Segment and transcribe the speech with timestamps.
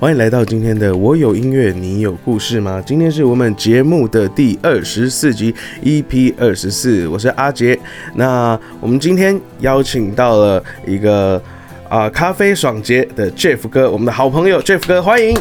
[0.00, 2.82] 欢迎来到今天的我有音乐，你有故事吗？
[2.86, 7.78] 今天是我们节目的第二十四集，EP 二十四，我是阿杰。
[8.14, 11.40] 那我们今天邀请到了一个
[11.86, 15.38] 啊咖啡爽杰的 Jeff 哥，我们的好朋友 Jeff 哥，欢迎。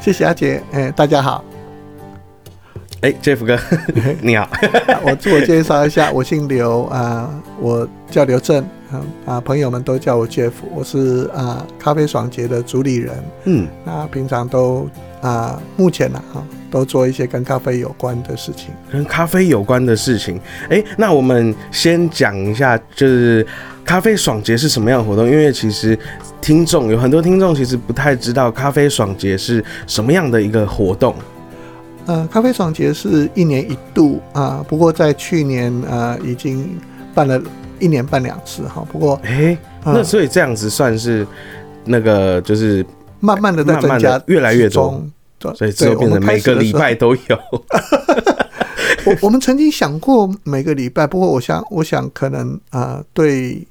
[0.00, 1.44] 谢谢阿杰，哎，大家好。
[3.02, 3.58] 哎，Jeff 哥，
[4.22, 4.48] 你好。
[5.04, 8.64] 我自我介绍一下，我姓刘啊，我叫刘正。
[9.26, 13.14] 啊，朋友们都叫我 Jeff，我是啊咖啡爽节的主理人。
[13.44, 14.88] 嗯，那平常都
[15.20, 16.40] 啊，目前呢啊，
[16.70, 18.70] 都做一些跟咖啡有关的事情。
[18.90, 20.40] 跟咖啡有关的事情，
[20.70, 23.44] 哎，那我们先讲一下，就是
[23.84, 25.26] 咖啡爽节是什么样的活动？
[25.28, 25.98] 因为其实
[26.40, 31.14] 听众有很多听众其实不太知道咖啡爽节是什么样的一个活动。
[32.06, 36.78] 呃，咖啡爽节是一年一度啊，不过在去年啊已经
[37.14, 37.40] 办了。
[37.78, 41.26] 一年办两次哈，不过哎，那所以这样子算是
[41.84, 42.82] 那个就是
[43.20, 45.04] 慢慢的在增加，越来越多，
[45.54, 47.38] 所以之后变成每个礼拜都有。
[49.04, 53.62] 我我们曾经想过每个礼拜，不过我想我想可能啊，对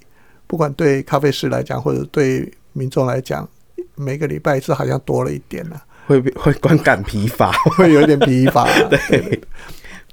[0.45, 3.49] 不管对咖啡师来讲，或者对民众来讲，
[3.95, 5.75] 每个礼拜是好像多了一点呢，
[6.05, 8.65] 会会观感疲乏， 会有点疲乏。
[8.89, 9.41] 对，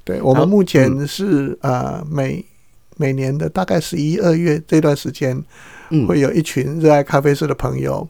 [0.03, 2.45] 对我们目前是呃每。
[2.95, 5.43] 每年的大概十一二月这段时间，
[6.07, 8.07] 会有一群热爱咖啡师的朋友，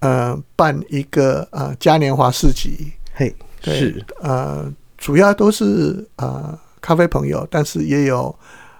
[0.00, 2.92] 呃，办一个呃嘉年华市集。
[3.14, 8.38] 嘿，是呃，主要都是呃咖啡朋友，但是也有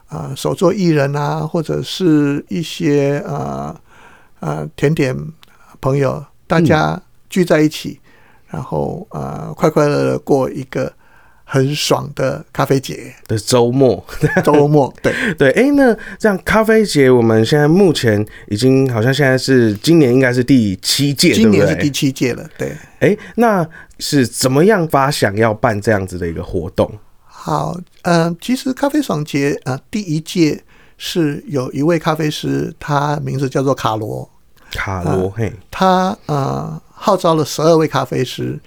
[0.08, 3.74] 啊手作艺人啊，或者是一些呃
[4.40, 5.16] 呃甜点
[5.80, 7.98] 朋友，大家聚在一起，
[8.48, 10.92] 然后呃快快乐乐过一个。
[11.50, 14.04] 很爽的咖啡节的周末，
[14.44, 22.76] 周末对 对，哎，那这样咖啡节，我们现在目前已经好像现在是今年应该是第七届，今年是第七届了，对。
[22.98, 23.66] 哎，那
[23.98, 26.92] 是怎么样发想要办这样子的一个活动？
[27.24, 30.62] 好，嗯，其实咖啡爽节啊，第一届
[30.98, 34.28] 是有一位咖啡师，他名字叫做卡罗，
[34.72, 38.58] 卡罗，嘿，他呃号召了十二位咖啡师。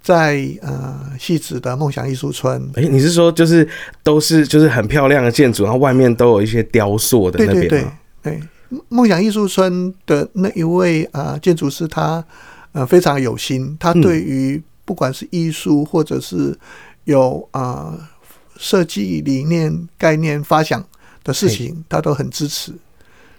[0.00, 2.66] 在呃，戏子的梦想艺术村。
[2.76, 3.68] 哎，你是说就是
[4.02, 7.86] 都是就是很漂亮的建筑，然后外面都有一些雕塑的那边对对
[8.22, 8.40] 对，
[8.88, 12.24] 梦想艺术村的那一位啊建筑师，他
[12.72, 16.56] 呃非常有心，他对于不管是艺术或者是
[17.04, 18.08] 有啊
[18.56, 20.82] 设计理念、概念、发想
[21.22, 22.72] 的事情，他都很支持。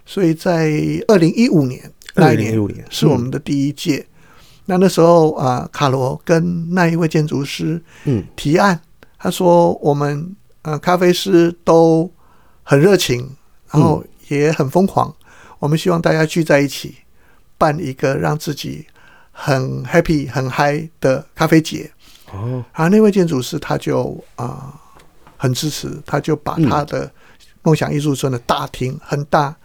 [0.05, 0.69] 所以在
[1.07, 2.53] 二零一五年那一年
[2.91, 4.05] 是我们的第一届。
[4.69, 8.79] 那那时候啊，卡罗跟那一位建筑师嗯提案，
[9.17, 12.07] 他说我们呃咖啡师都
[12.61, 13.35] 很热情，
[13.71, 15.11] 然后也很疯狂，
[15.57, 16.97] 我们希望大家聚在一起
[17.57, 18.85] 办一个让自己
[19.31, 21.89] 很 happy 很嗨的咖啡节
[22.31, 22.63] 哦。
[22.71, 24.79] 然后那位建筑师他就啊
[25.35, 27.11] 很支持，他就把他的
[27.63, 29.55] 梦想艺术村的大厅很大，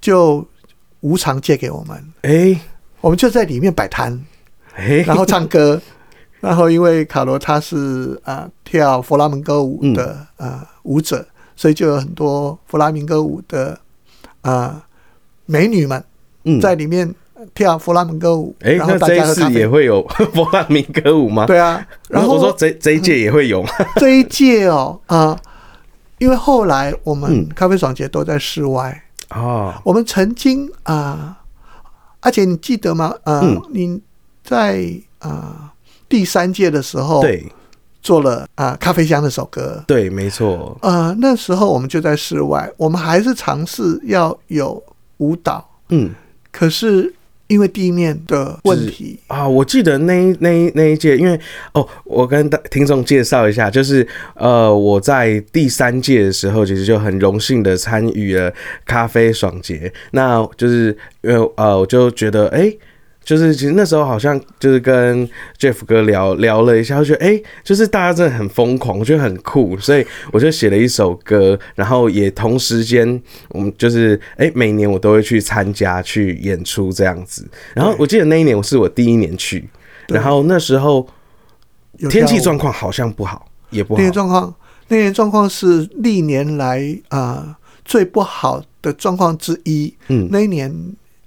[0.00, 0.44] 就
[0.98, 2.12] 无偿借给我们。
[2.22, 2.60] 哎，
[3.00, 4.20] 我们就在里面摆摊。
[5.06, 5.80] 然后唱歌，
[6.40, 13.78] 然后因为卡罗他是啊跳弗拉门戈舞的啊舞者，所以就有很多弗拉明戈舞的
[14.40, 14.82] 啊
[15.46, 16.02] 美女们
[16.60, 17.14] 在里面
[17.54, 18.54] 跳弗拉门戈舞。
[18.60, 21.44] 哎，那这一次也会有 弗拉明戈舞吗？
[21.46, 21.86] 对啊。
[22.08, 23.70] 然后我说这这一届也会有吗？
[24.00, 25.38] 这一届哦啊，
[26.18, 29.80] 因为后来我们咖啡爽节都在室外啊。
[29.84, 31.38] 我们曾经啊，
[32.20, 33.14] 而且你记得吗？
[33.24, 34.00] 嗯，你。
[34.44, 34.84] 在
[35.18, 35.72] 啊
[36.08, 37.46] 第三届的时候，对，
[38.02, 40.76] 做了啊咖啡香那首歌，对，没错。
[40.82, 44.82] 呃，那时候我们就在室外，我们还是尝试要有
[45.18, 46.10] 舞蹈，嗯，
[46.50, 47.14] 可是
[47.46, 49.20] 因为地面的问题。
[49.28, 51.38] 啊，我记得那那那一届，因为
[51.72, 58.52] 哦，我跟大听众介绍一下，就是呃，我在第三届的时候，其实就很荣幸的参与了
[58.84, 62.74] 咖啡爽节，那就是因为呃，我就觉得哎。
[63.24, 65.28] 就是其实那时候好像就是跟
[65.58, 77.48] Jeff 哥聊聊了一下，我觉得哎，就是大家真的很疯狂，我觉得很酷，所以我就写了一首歌，然后也同时间我们就是哎，每年我都会去参加去演出这样子。
[77.74, 79.68] 然后我记得那一年我是我第一年去，
[80.08, 81.06] 然后那时候
[82.10, 83.98] 天气状况好像不好，也不好。
[83.98, 84.54] 那年状况，
[84.88, 89.94] 那年状况是历年来啊最不好的状况之一。
[90.08, 90.74] 嗯，那一年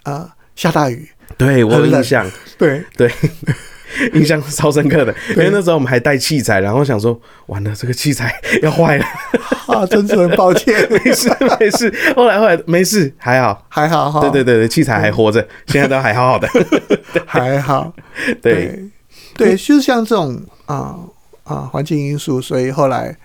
[0.04, 1.08] 啊下大雨。
[1.38, 3.12] 对我有印象，对对，
[4.14, 9.06] 印象超深刻的，因为那时候我们还带器材，然后想说，完了，这个器材 要坏了，
[9.68, 11.30] 啊，真是很抱歉，没事
[11.60, 11.94] 没事。
[12.16, 16.48] 后来后来没事，还好，还好哈，对对对对，器材还活着，现在都还好好的，
[17.26, 17.94] 还好，
[18.42, 18.80] 对
[19.38, 20.98] 对，就是像这种啊
[21.44, 23.16] 啊环境因素，所以后来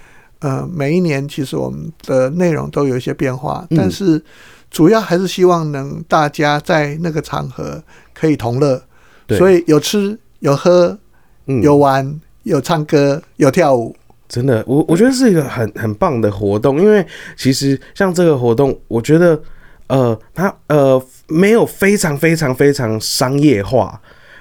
[0.41, 4.21] 呃每一年其实我们的内容都有一些变化，嗯但是
[4.71, 7.83] 主要还是希望能大家在那个场合
[8.15, 8.83] 可以同乐，
[9.29, 10.99] 所以有吃有喝
[11.47, 11.63] 嗯。
[11.63, 13.95] 有玩有唱歌有跳舞，
[14.29, 17.05] 真的，我我觉得是一个很很棒的活动，因为
[17.37, 19.41] 其实像这个活动，我觉得
[19.89, 24.01] 呃，它呃没有非常非常非常商业化，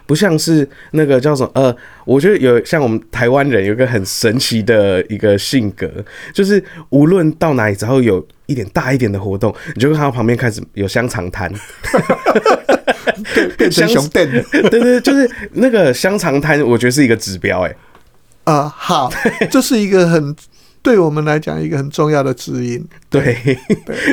[0.10, 5.88] 不像是那个叫什么呃，我觉得有像我们台湾人有一个很神奇的一个性格，
[6.34, 11.54] 就是无论到哪里，只要有一点大一点的活动，你就会看到旁边开始有香肠摊，
[13.56, 14.28] 变成熊蛋。
[14.52, 17.76] 对对，对就是那个香肠摊，我觉得是一个指标、哎，
[18.46, 19.14] 啊、好，
[19.52, 20.36] 这是一个很
[20.82, 22.84] 对我们来讲一个很重要的指引。
[23.12, 23.38] 对，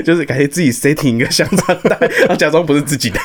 [0.05, 3.19] 就是感觉自己 setting 一个香肠摊， 然后假装不是自己的。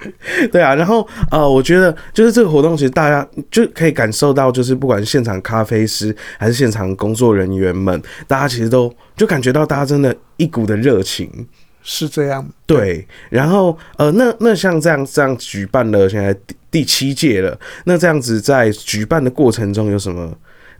[0.52, 11.46] 对啊，然后呃，我觉得就是这个活动，其实大家就可以感受到，就是不管是现场咖啡师还是现场工作人员们，大家其实都就感觉到大家真的一股的热情。
[11.82, 20.30] 是这样，对，然后呃，那那像这样这样举办了现在第第七届了，那这样子在举办的过程中有什么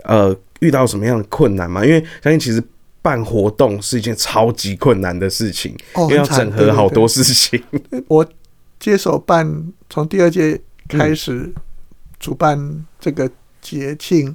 [0.05, 1.83] 呃遇到什么样的困难吗？
[1.83, 2.63] 因为相信其实
[3.01, 7.63] 办活动是一件超级困难的事情，哦因为要整合好多事情。
[8.07, 8.27] 我
[8.79, 11.53] 接手办，从第二届开始
[12.19, 13.31] 主办这个
[13.61, 14.35] 节庆，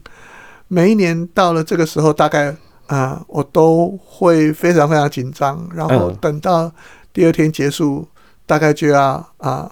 [0.68, 2.56] 每一年到了这个时候，大概
[2.88, 6.18] 啊、我都会非常非常紧张，然后嗯。
[6.22, 6.72] 等到
[7.12, 8.08] 第二天结束，
[8.46, 9.72] 大概就要啊、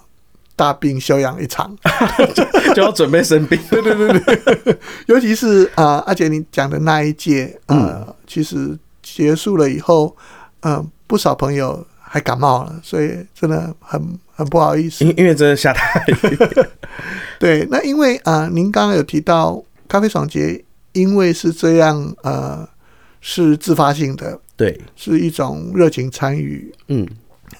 [0.56, 1.76] 大病休养一场。
[2.74, 3.60] 就要准备生病。
[3.70, 10.16] 对对对对， 尤其是啊、阿杰你讲的那一届，呃，其实结束了以后，
[10.60, 13.98] 嗯、不少朋友还感冒了，所以真的很
[14.34, 15.02] 很不好意思。
[15.02, 16.14] 因因为真的下大雨。
[17.40, 20.62] 对，那因为啊、您刚刚有提到咖啡爽节，
[20.92, 22.68] 因为是这样，呃，
[23.22, 26.70] 是自发性的，对，是一种热情参与。
[26.88, 27.08] 嗯，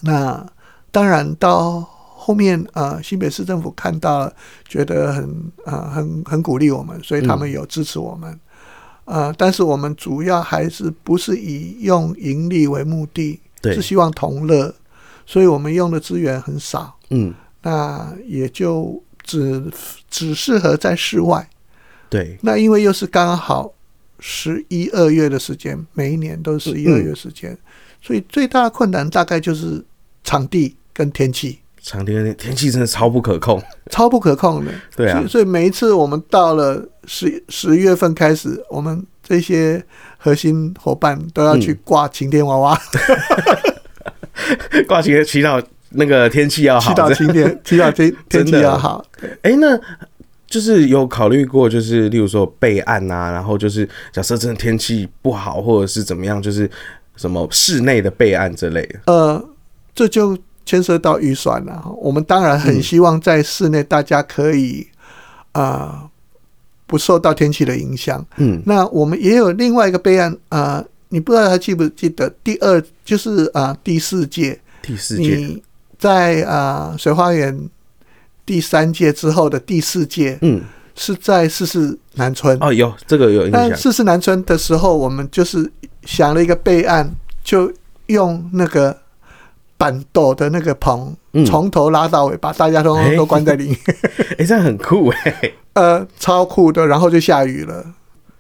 [0.03, 0.47] 那
[0.91, 4.35] 当然到后面，呃，新北市政府看到了，
[4.69, 8.39] 觉得很呃很很鼓励我们，所以他们有支持我们。
[9.07, 14.75] 呃，但是我们主要还是不是以用盈利为目的，对是希望同乐，
[15.25, 16.99] 所以我们用的资源很少。
[17.09, 17.33] 嗯，
[17.63, 19.65] 那也就只
[20.11, 21.49] 只适合在室外。
[22.11, 23.73] 对，那因为又是刚好
[24.19, 27.57] 十一二月的时间，每一年都是十一嗯二月时间，
[28.03, 29.83] 所以最大的困难大概就是
[30.23, 33.63] 场地跟天气，场地跟天气真的超不可控。
[33.91, 34.73] 超不可控的。
[34.95, 39.83] 对啊所以，所以每一次我们到了十十月份开始，我们这些
[40.25, 42.81] 核心伙伴都要去挂晴天娃娃，
[44.87, 45.61] 挂起祈祷
[45.91, 47.11] 那个天气要好祈好。
[47.11, 49.05] 祷晴天， 祈祷天天气要好。
[49.43, 49.77] 哎、那
[50.47, 56.71] 就是有考虑过，就是例如说备案啊，然后就是假设真的天气不好，或者是怎么样，就是
[57.17, 59.01] 什么室内的备案之类的。
[59.07, 59.45] 呃，
[59.93, 61.83] 这就牵涉到预算了。
[61.97, 64.87] 我们当然嗯很希望在室内大家可以
[65.51, 66.11] 啊、呃
[66.93, 68.23] 不受到天气的影响。
[68.37, 75.63] 嗯，那我们也有另外一个备案啊、呃你不知道还记不记得第二就是啊、呃第四届，第四届，你
[75.99, 77.69] 在啊、呃水花园
[78.45, 80.63] 第三届之后的第四届嗯，
[80.95, 82.59] 是在四四南村。
[82.61, 83.53] 哦，有这个有印象。
[83.53, 85.71] 但四四南村的时候，我们就是
[86.05, 87.11] 想了一个备案，
[87.43, 87.73] 就
[88.07, 88.97] 用那个
[89.77, 91.45] 板斗的那个棚，嗯。
[91.45, 93.79] 从头拉到尾，把大家通通都关在里面，
[94.39, 96.87] 哎、这样很酷哎、呃，超酷的。
[96.87, 97.85] 然后就下雨了，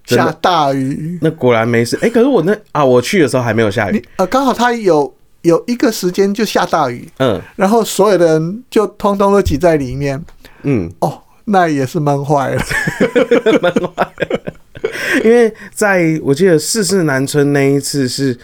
[0.05, 1.19] 下大雨。
[1.23, 1.99] 那果然没事。
[2.03, 3.95] 哎、可是我那啊，我去的时候还没有下雨。
[3.95, 10.23] 你呃，刚好它有有一个时间就下大雨，嗯然后所有的人就通通都挤在里面，
[10.63, 12.63] 嗯，哦，那也是闷坏了。
[15.25, 18.39] 因为在我记得四四南村那一次是。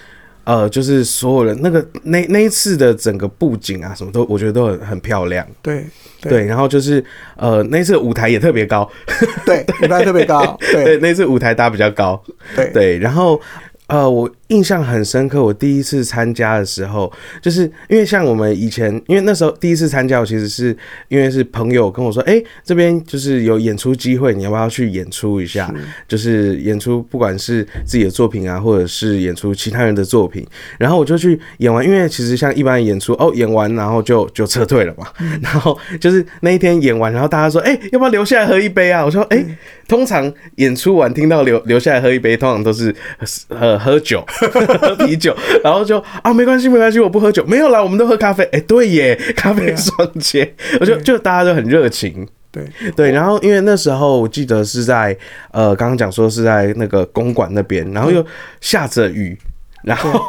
[0.49, 5.47] 呃，就是所有人那个那那一次的整个布景啊，什么都我觉得都很很漂亮。
[5.61, 5.85] 对
[6.23, 7.05] 对，然后就是
[7.37, 8.91] 呃，那次舞台也特别高，
[9.45, 12.19] 对，舞台特别高， 对，对那次舞台搭比较高，
[12.57, 12.71] 对。
[12.73, 13.39] 对，然后
[13.89, 15.43] 呃，我印象很深刻。
[15.43, 20.77] 我第一次参加的时候，就是因为像我们以前，因为那时候第一次参加，我其实是
[21.09, 25.73] 因为是朋友跟我说，哎、这边就是有演出机会，你要不要去演出一下？
[26.07, 30.47] 就是演出，不管是自己的作品啊，或者是演出其他人的作品，
[30.79, 31.85] 然后我就去演完。
[31.85, 35.07] 因为其实像一般的演出，哦，演完然后就就撤退了嘛。
[35.43, 39.05] 然后就是那一天演完，然后大家说，哎、要不要留下来喝一杯啊？
[39.05, 39.45] 我说，哎、
[39.87, 42.95] 通常演出完听到留留下来喝一杯，通常都是
[43.49, 48.45] 呃喝酒、喝 啤酒，然后就啊没关系没关系，我不喝酒，没有啦，我们都喝咖啡。
[48.53, 52.27] 哎、对耶，咖啡双节，我就就大家都很热情。
[52.51, 52.65] 对，
[52.97, 55.17] 对，然后因为那时候我记得是在
[55.53, 58.25] 呃，刚刚讲说是在那个公馆那边，然后又
[58.61, 59.39] 下着雨。
[59.85, 60.21] 然后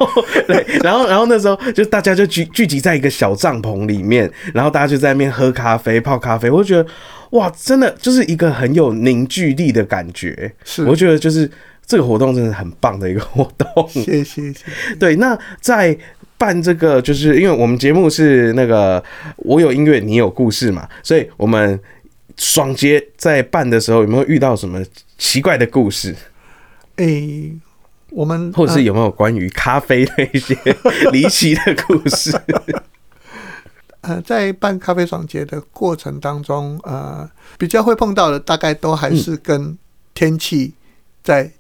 [0.46, 6.88] 对， 然后然后那时候就大家就聚聚集在一个小帐篷里面，然后大家就在那边喝咖啡、泡咖啡，我就觉得
[7.32, 10.54] 哇，真的就是一个很有凝聚力的感觉。
[10.64, 11.50] 是我觉得就是
[11.90, 13.90] 这个活动真的很棒的一个活动。
[13.90, 14.54] 谢谢。
[15.00, 15.98] 对，那在
[16.38, 19.04] 办这个，就是因为我们节目是那个
[19.38, 21.80] 我有音乐，你有故事嘛，所以我们
[22.38, 24.86] 双节在办的时候有没有遇到什么
[25.18, 26.16] 奇怪的故事，
[26.98, 27.52] 诶、
[28.12, 30.56] 我们或者是有没有关于咖啡的一些
[31.12, 32.40] 离奇的故事？
[34.02, 37.28] 呃，在办咖啡爽节的过程当中，呃，
[37.58, 39.76] 比较会碰到的，大概都还是跟
[40.14, 40.74] 天气
[41.24, 41.52] 在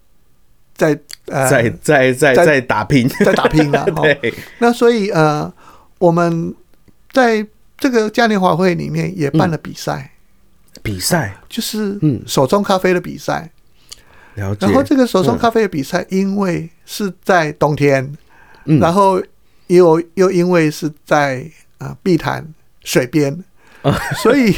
[0.80, 3.84] 在呃在在在在在打拼， 在打拼了。
[3.96, 4.02] 哦。
[4.02, 5.52] 对，那所以呃，
[5.98, 6.56] 我们
[7.12, 7.46] 在
[7.78, 10.12] 这个嘉年华会里面也办了比赛，
[10.82, 11.36] 比赛？
[11.50, 12.24] 就是嗯。
[12.26, 13.52] 手冲咖啡的比赛。
[14.36, 14.66] 了解。
[14.66, 18.16] 然，后这个手冲嗯咖啡的比赛，因为是在冬天，
[18.66, 18.80] 嗯。
[18.80, 19.22] 然后
[19.68, 21.46] 又又因为是在
[21.78, 22.46] 啊碧潭
[22.84, 23.38] 水边，
[24.24, 24.56] 所以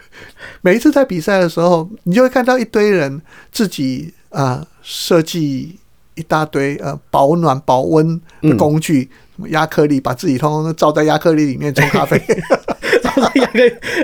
[0.62, 3.20] 每一次在比赛的时候，你就会看到一堆人
[3.52, 5.78] 自己啊设计
[6.16, 12.20] 一大堆呃保暖保温的工具，什么亚克力，把自己通通都罩在亚克力里面冲咖啡。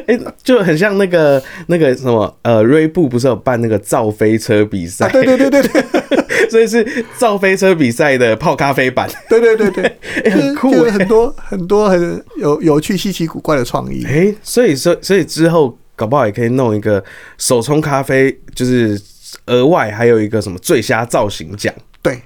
[0.06, 5.84] 哎、就很像那个那个什么呃，锐步不是有办那个造飞车比赛、啊，对对对对对
[6.50, 9.08] 所以是造飞车比赛的泡咖啡版。
[9.28, 9.84] 对对对对，
[10.24, 14.04] 哎 很酷很多很多很有有趣、稀奇古怪的创意。
[14.06, 17.02] 哎、所以说，所以之后搞不好也可以弄一个
[17.38, 19.00] 手冲咖啡，就是
[19.46, 21.72] 额外还有一个什么最佳造型奖。
[22.02, 22.20] 对，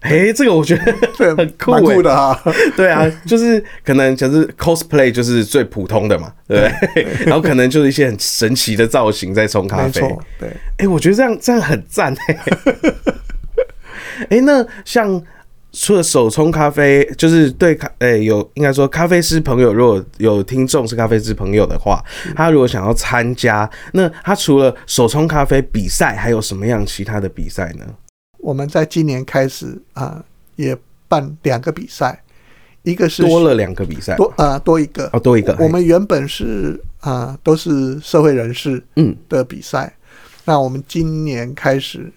[0.00, 0.76] 哎、这个我觉
[1.18, 2.38] 得，很酷的哈。
[2.76, 7.06] 对啊，就是可能就是 cosplay 就是最普通的嘛，对不对？
[7.26, 10.00] 然后可能就是一些很神奇的造型在冲咖啡。
[10.38, 10.48] 对。
[10.78, 12.38] 哎、我觉得这样这样很赞哎。
[14.30, 15.22] 哎、那像
[15.72, 27.84] 除了手冲咖啡，就是对咖，哎、有应该说咖啡师朋友，如果有听众是咖啡师朋友的话，他如果想要参加，那他除了手冲咖啡比赛，还有什么样其他的比赛呢？
[28.38, 30.24] 我们在今年开始啊、
[30.56, 32.22] 也办两个比赛，
[32.82, 35.08] 一个是多了两个比赛，多啊、多一个。
[35.12, 35.54] 哦，多一个。
[35.60, 39.94] 我们原本是啊、都是社会人士嗯的比赛，
[40.44, 42.12] 那我们今年开始，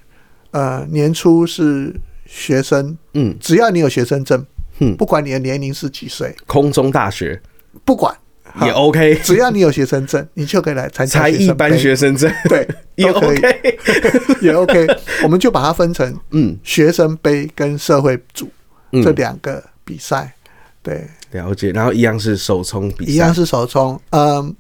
[0.52, 1.94] 呃，年初是
[2.34, 3.38] 学生，嗯。
[3.40, 4.44] 只要你有学生证，
[4.80, 7.40] 嗯，不管你的年龄是几岁，空中大学。
[7.86, 8.16] 不管
[8.62, 12.32] 也 OK，只要你有学生证， 你就可以来参加才一般学生证。
[12.50, 13.38] 对 也都可以。
[13.38, 13.80] OK。
[14.42, 14.88] 也 OK，
[15.24, 16.58] 我们就把它分成嗯。
[16.64, 18.50] 学生杯跟社会组
[18.92, 20.34] 嗯，这两个比赛，
[20.82, 21.72] 对，了解。
[21.72, 24.56] 然后一样是首冲比赛，一样是首冲，嗯，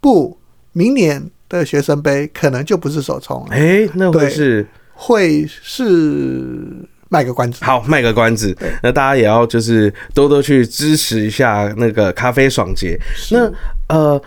[0.00, 0.38] 不，
[0.72, 4.66] 明年的学生杯可能就不是首冲了，哎、那会对是？
[5.02, 7.62] 会是卖个关子。
[7.62, 8.56] 好卖个关子。
[8.82, 12.98] 那大家也要就是多多去支持一下那个咖啡爽节。
[13.30, 13.52] 那
[13.88, 14.22] 呃，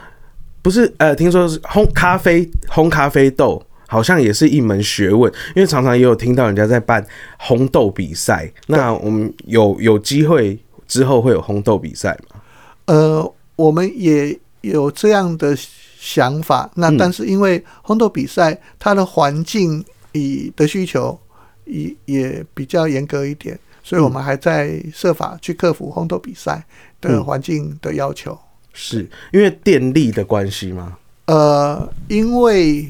[0.62, 3.60] 不是呃，听说是烘咖啡烘咖啡豆。
[3.86, 7.06] 好像也是一门学问，因为常常也有听到人家在办
[7.40, 8.52] 烘豆比赛。
[8.66, 12.42] 那我们有有机会之后会有烘豆比赛吗？
[12.86, 15.56] 呃，我们也有这样的
[16.00, 21.20] 想法，那嗯但是因为烘豆比赛它的环境以的需求
[21.66, 26.64] 也也比较严格一点，所以我们还在设法去克服烘豆比赛
[27.00, 28.38] 的嗯环境的要求。
[28.74, 30.98] 是因为电力的关系吗？
[31.28, 32.88] 呃，因为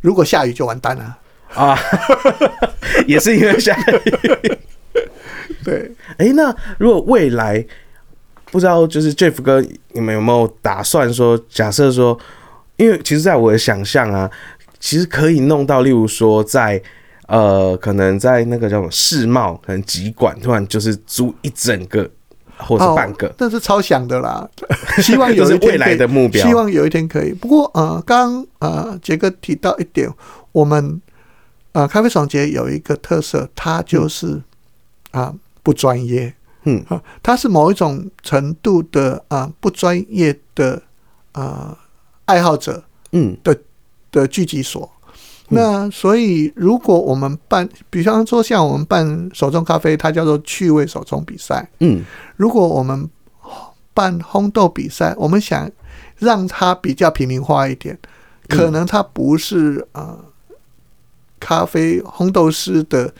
[0.00, 1.18] 如果下雨就完蛋了。
[1.54, 1.78] 啊，
[3.06, 4.58] 也是因为下雨。
[5.64, 7.64] 对，哎、那如果未来
[8.50, 12.18] 不知道，就是 Jeff 哥，你们有没有打算说，假设说，
[12.76, 14.30] 因为其实，在我的想象啊，
[14.78, 16.82] 其实可以弄到，例如说在。
[17.30, 22.10] 呃，可能在那个叫什么世贸，可能集馆突然就是租一整个
[22.56, 24.48] 或者半个，但是超想的啦，
[25.00, 26.44] 希望有一天 未来的目标。
[26.44, 27.32] 希望有一天可以。
[27.32, 30.12] 不过呃，刚呃杰哥提到一点，
[30.50, 31.00] 我们
[31.72, 34.42] 呃咖啡爽节有一个特色，它就是
[35.12, 35.32] 啊
[35.62, 36.34] 不专业，
[36.64, 36.84] 嗯。
[36.88, 40.82] 啊，它是某一种程度的啊不专业的
[41.32, 41.78] 啊
[42.24, 42.82] 爱好者
[43.12, 43.36] 嗯。
[44.12, 44.90] 的聚集所。
[45.50, 51.68] 那所以，如果我们办，比方说像我们办手冲咖啡，它叫做趣味手冲比赛。
[51.80, 52.04] 嗯。
[52.36, 53.08] 如果我们
[53.92, 55.68] 办烘豆比赛，我们想
[56.18, 57.98] 让它比较平民化一点，
[58.48, 60.18] 可能它不是呃
[61.40, 63.12] 咖啡烘豆师的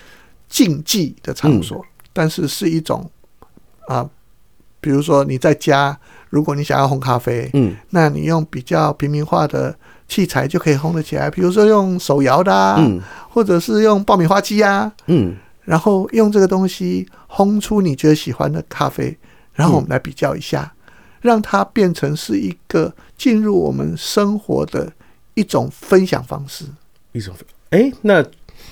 [0.49, 3.11] 竞技的场所，但是是一种
[3.89, 4.09] 啊、
[4.81, 7.75] 比如说你在家，如果你想要烘咖啡，嗯。
[7.91, 9.77] 那你用比较平民化的
[10.11, 13.01] 器材就可以烘得起来，比如说用手摇的啊，嗯。
[13.31, 15.37] 或者是用爆米花机啊，嗯。
[15.65, 19.17] 然后用这个东西烘出你觉得喜欢的咖啡，
[19.55, 20.73] 然后我们来比较一下，
[21.21, 24.93] 让它变成是一个进入我们生活的
[25.35, 26.65] 一种分享方式。
[27.13, 27.33] 一种
[27.71, 28.25] 哎、那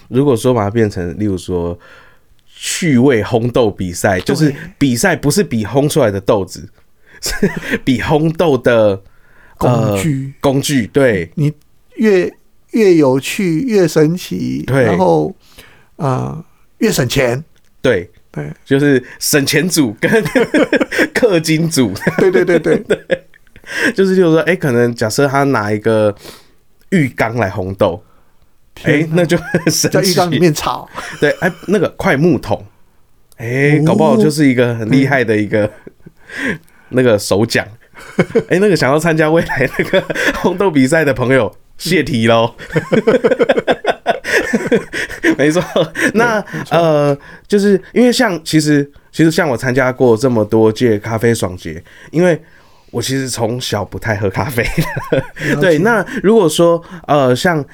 [0.09, 1.79] 如果说把它变成，例如说
[2.47, 6.69] 趣味烘豆比赛，就是比赛不是比烘出来的豆子，
[7.23, 7.49] 是
[7.85, 9.01] 比烘豆的
[9.59, 10.33] 工具。
[10.41, 11.53] 工具，对，你
[11.97, 12.33] 越
[12.71, 14.85] 越有趣，越神奇，对。
[14.85, 15.35] 然后
[15.97, 16.45] 呃
[16.79, 17.45] 越省钱。
[17.83, 18.51] 对，对。
[18.65, 20.11] 就是省钱组跟
[21.13, 22.79] 氪金组，对对对对。
[22.89, 23.27] 对，
[23.95, 26.15] 就是就是说，哎、可能假设他拿一个
[26.91, 28.03] 浴缸来烘豆，
[28.85, 29.99] 哎、那就很神奇。
[29.99, 30.89] 在浴缸里面炒，
[31.21, 32.65] 对，哎、那个快木桶，
[33.37, 35.71] 哎、哦搞不好就是一个很厉害的一个、
[36.91, 37.67] 那个手奖。
[38.49, 40.03] 哎、那个想要参加未来那个
[40.41, 42.55] 红豆比赛的朋友，谢题喽。
[45.37, 45.63] 没错，
[46.15, 52.41] 那呃，就是因为像其实其实像我参加过这么多届咖啡爽节，因为
[52.91, 54.65] 我其实从小不太喝咖啡
[55.61, 57.65] 对，那如果说呃，像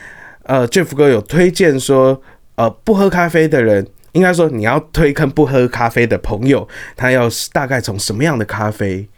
[0.42, 2.20] 呃，Jeff 哥有推荐说，
[2.56, 9.08] 呃，不喝咖啡的人，应该说你要推坑不喝咖啡的朋友，他要大概从什么样的咖啡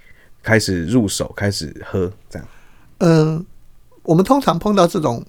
[0.46, 2.46] 开始入手，开始喝这样？
[2.98, 3.44] 嗯、
[4.04, 5.24] 我们通常碰到这种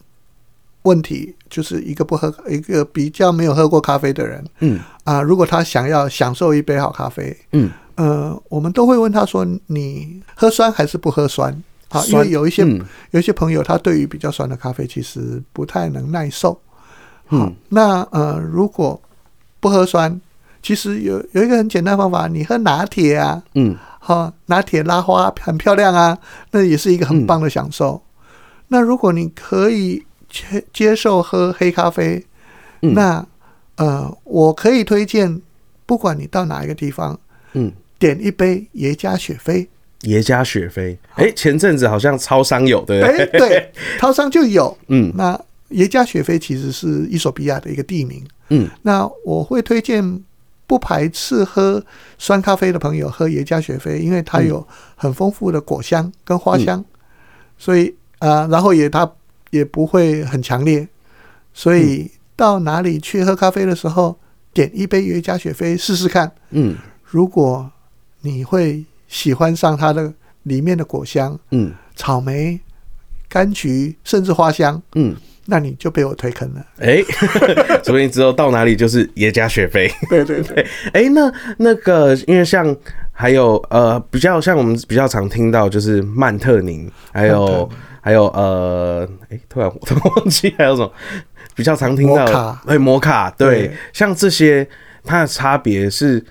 [0.84, 11.52] 问题，就是一个不喝，一个比较没有喝过咖啡的人嗯啊、如果他想要享受一杯好咖啡，嗯，呃，我们都会问他说：“你喝酸还是不喝酸？”
[11.90, 16.54] 啊，因为有一些、嗯有一些朋友他对于比较酸的咖啡其实不太能耐受。
[17.26, 19.02] 好嗯，那呃，如果
[19.60, 20.22] 不喝酸，
[20.62, 23.76] 其实有有一个很简单的方法，你喝拿铁啊，嗯
[24.08, 26.18] 哈、拿铁拉花很漂亮啊，
[26.52, 28.02] 那也是一个很棒的享受。
[28.70, 32.26] 那如果你可以接接受喝黑咖啡，
[32.82, 33.28] 嗯那
[33.76, 35.42] 呃，我可以推荐，
[35.86, 37.20] 不管你到哪一个地方，
[37.52, 39.68] 嗯，点一杯耶加雪菲。
[40.04, 43.40] 耶加雪菲，哎、前阵子好像超商有，对不哎、对？
[43.40, 44.78] 对， 超商就有。
[44.88, 45.38] 嗯那
[45.72, 48.26] 耶加雪菲其实是伊索比亚的一个地名。
[48.50, 50.24] 嗯那我会推荐
[50.68, 51.84] 不排斥喝
[52.18, 56.84] 酸咖啡的朋友喝耶加雪菲，因为它有很丰富的果香跟花香，
[57.58, 59.10] 所以啊、呃然后也它
[59.50, 60.88] 也不会很强烈，
[61.54, 64.20] 所以到哪里去喝咖啡的时候，
[64.54, 66.32] 点一杯耶加雪菲试试看。
[66.52, 66.76] 嗯。
[67.04, 67.72] 如果
[68.22, 71.74] 你会喜欢上它的里面的果香，嗯。
[71.96, 72.60] 草莓、
[73.32, 75.16] 柑橘，甚至花香，嗯，
[75.48, 76.66] 那你就被我推坑了。
[76.80, 77.02] 哎、
[77.84, 79.90] 所以你之后到哪里就是耶加雪菲。
[80.10, 82.76] 对对对， 哎、那那个，因为像
[83.12, 87.70] 还有呃，比较像我们比较常听到就是曼特宁，还有
[88.02, 90.92] 还有呃，哎、突然 我都忘记还有什么。
[91.56, 93.72] 比较常听到的摩卡，哎，摩卡，对，对。
[93.92, 94.68] 像这些
[95.04, 96.24] 它的差别是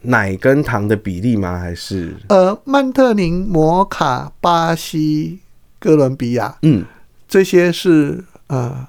[0.00, 1.56] 奶跟糖的比例吗？
[1.56, 2.12] 还是？
[2.28, 5.38] 呃，曼特宁、摩卡、巴西、
[5.78, 6.84] 哥伦比亚嗯。
[7.28, 8.86] 这些是呃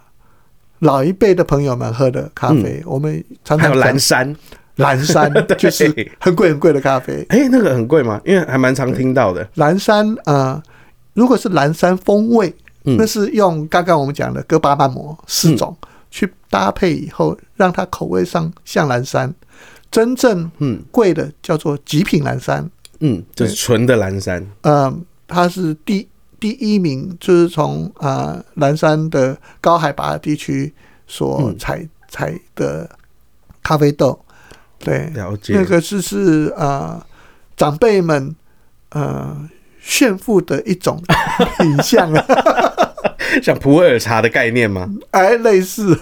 [0.79, 2.83] 老一辈的朋友们喝的咖啡。
[2.85, 4.35] 我们常常还有蓝山？
[4.77, 5.85] 蓝山 就是
[6.19, 7.25] 很贵很贵的咖啡。
[7.29, 8.19] 哎、那个很贵吗？
[8.25, 9.47] 因为还蛮常听到的。
[9.55, 10.61] 蓝山呃，
[11.13, 12.53] 如果是蓝山风味，
[12.85, 15.77] 嗯那是用刚刚我们讲的哥巴曼摩四种、
[16.09, 19.33] 去搭配以后，让它口味上像蓝山。
[19.91, 22.67] 真正嗯贵的叫做极品蓝山，
[22.99, 24.43] 嗯，就是纯的蓝山。
[24.63, 24.91] 呃，
[25.27, 26.07] 它是第
[26.43, 30.73] 第一名，就是从呃蓝山的高海拔地区
[31.07, 31.57] 所嗯。
[31.57, 32.89] 采、采的
[33.63, 34.19] 咖啡豆，
[34.77, 35.53] 对，了解。
[35.53, 37.01] 那个是是呃
[37.55, 38.35] 长辈们
[38.89, 41.01] 呃炫富的一种
[41.59, 42.25] 品相啊，
[43.41, 44.93] 像普洱茶的概念吗？
[45.11, 45.97] 哎，类似，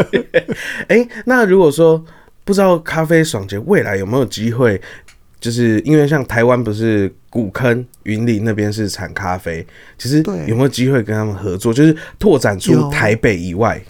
[0.88, 2.02] 哎、那如果说
[2.42, 4.80] 不知道咖啡爽节未来有没有机会，
[5.40, 9.66] 就是因为像台湾不是古坑、云林那边是产咖啡，
[9.98, 13.82] 其实有没有机会跟他们合作，就是拓展出台北以外？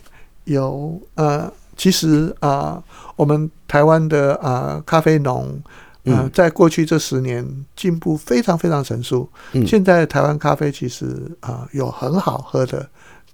[0.44, 2.82] 有呃，其实啊、
[3.16, 5.60] 我们台湾的啊、咖啡农。
[6.04, 7.44] 呃嗯，在过去这十年
[7.76, 9.28] 进步非常非常神速。
[9.52, 12.88] 嗯现在台湾咖啡其实啊、有很好喝的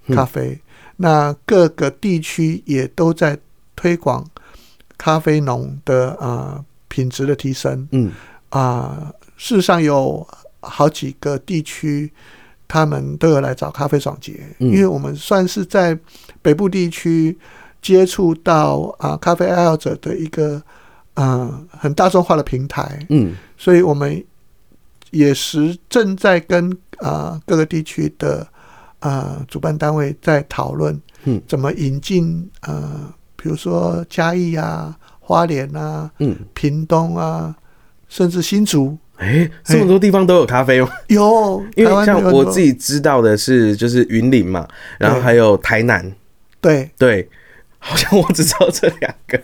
[0.07, 0.59] 嗯咖啡，
[0.96, 3.38] 那各个地区也都在
[3.77, 4.27] 推广
[4.98, 7.88] 咖啡农的啊、品质的提升。
[7.90, 8.12] 嗯。
[8.50, 10.24] 啊、事实上有
[10.61, 12.12] 好几个地区，
[12.68, 14.68] 他们都有来找咖啡爽节，嗯。
[14.68, 15.98] 因为我们算是在
[16.40, 17.37] 北部地区
[17.83, 20.62] 接触到啊、咖啡爱好者的一个
[21.14, 23.35] 嗯、很大众化的平台，嗯。
[23.59, 24.24] 所以我们
[25.11, 28.46] 也是正在跟啊、各个地区的
[29.00, 31.42] 啊、主办单位在讨论，嗯。
[31.48, 37.56] 怎么引进呃，比如说嘉义啊、花莲啊、嗯，屏东啊，
[38.08, 38.96] 甚至新竹。
[39.16, 40.88] 哎，这么多地方都有咖啡哦？
[41.06, 44.66] 有， 因为像我自己知道的是，就是云林嘛，
[44.98, 46.12] 然后对还有台南，
[46.60, 46.90] 对。
[46.98, 47.28] 对，
[47.78, 49.40] 好像我只知道这两个。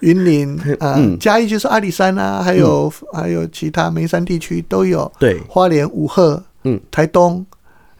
[0.00, 1.18] 云林啊、嗯。
[1.18, 7.44] 嘉义就是阿里山啊，还有、还有其他眉山地区都有，对，花莲五鹤，嗯，台东，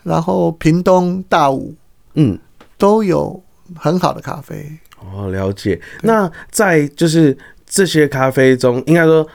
[0.05, 1.75] 然后屏东大武
[2.14, 2.38] 嗯，
[2.79, 3.42] 都有
[3.75, 4.70] 很好的咖啡。
[5.12, 5.81] 哦，了解。
[6.03, 7.37] 那在就是
[7.67, 9.27] 这些咖啡中，应该说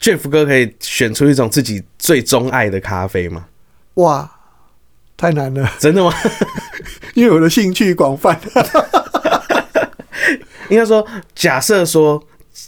[0.00, 3.46] ，Jeff 哥可以选出一种自己最钟爱的咖啡吗？
[3.94, 4.30] 哇，
[5.16, 6.12] 太难了，真的吗？
[7.14, 8.40] 因为我的兴趣广泛。
[10.70, 12.22] 应该说，假设说，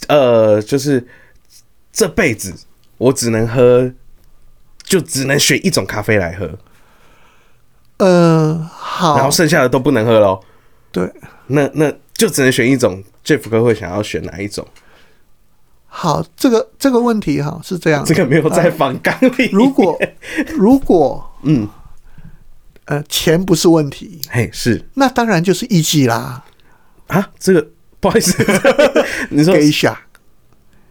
[0.07, 1.05] 呃，就是
[1.91, 2.53] 这辈子
[2.99, 3.91] 我只能喝，
[4.83, 6.59] 就只能选一种咖啡来喝，
[7.97, 10.39] 呃，好，然后剩下的都不能喝喽。
[10.91, 11.11] 对，
[11.47, 13.03] 那那就只能选一种。
[13.23, 14.67] Jeff 哥会想要选哪一种？
[15.87, 19.49] 好，这个这个问题哈是这样，这个没有在仿纲里。
[19.51, 19.97] 如果
[20.57, 21.67] 如果嗯，
[22.85, 26.43] 呃钱不是问题，嘿，是那当然就是一季啦。
[27.07, 27.67] 啊，这个
[27.99, 28.43] 不好意思，
[29.31, 29.99] 你说给一下，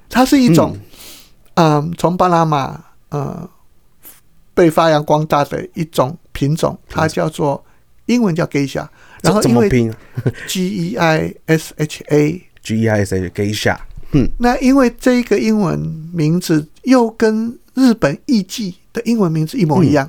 [0.08, 0.76] 它是一种，
[1.54, 3.48] 嗯，从巴拿马呃
[4.54, 7.64] 被发扬光大的一种品种，它叫做
[8.06, 8.88] 英文叫 geisha，
[9.24, 9.92] 然后因为怎么拼
[10.46, 13.78] G E I S H A，？G E I S H Geisha。
[14.38, 15.76] 那因为这个英文
[16.12, 20.08] 名字又跟日本艺妓的英文名字一模一样，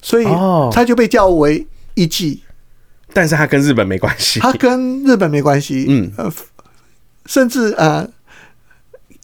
[0.00, 2.38] 所以哦它就被叫为艺妓。
[3.12, 4.38] 但是他跟日本没关系。
[4.40, 6.32] 他跟日本没关系，嗯呃，
[7.26, 8.08] 甚至呃，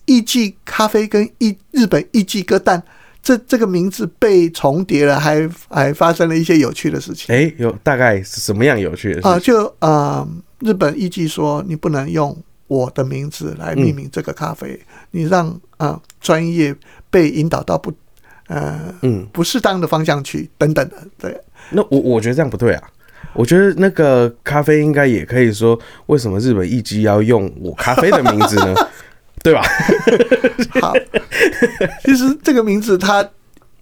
[0.06, 2.82] 艺妓咖啡跟艺日本艺妓歌蛋，
[3.24, 9.54] 这这个名字被重叠了，还还发生了一些有趣的事情哎、有大概是什么样有趣的事情啊、情？
[9.54, 10.28] 就呃，
[10.60, 14.78] 日本艺妓说你不能用我的名字来命名这个咖啡，
[15.10, 16.76] 你让啊专、业
[17.10, 17.90] 被引导到不
[18.48, 21.40] 呃嗯，不适当的方向去，等等的，对。
[21.70, 22.90] 那我我觉得这样不对啊。
[23.32, 28.74] 我觉得那个咖啡应该也可以说，为什么日本艺妓要用我咖啡的名字呢？
[29.44, 29.62] 对吧？
[30.80, 30.94] 好，
[32.02, 33.28] 其实这个名字它